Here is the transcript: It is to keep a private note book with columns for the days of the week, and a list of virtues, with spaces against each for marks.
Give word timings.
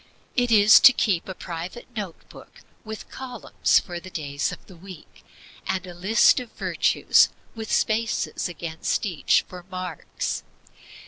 It 0.35 0.49
is 0.51 0.79
to 0.79 0.93
keep 0.93 1.29
a 1.29 1.35
private 1.35 1.85
note 1.95 2.27
book 2.27 2.61
with 2.83 3.11
columns 3.11 3.77
for 3.79 3.99
the 3.99 4.09
days 4.09 4.51
of 4.51 4.65
the 4.65 4.75
week, 4.75 5.23
and 5.67 5.85
a 5.85 5.93
list 5.93 6.39
of 6.39 6.51
virtues, 6.53 7.29
with 7.53 7.71
spaces 7.71 8.49
against 8.49 9.05
each 9.05 9.45
for 9.47 9.61
marks. 9.69 10.41